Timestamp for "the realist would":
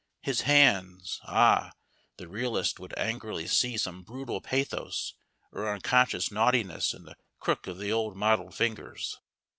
2.17-2.97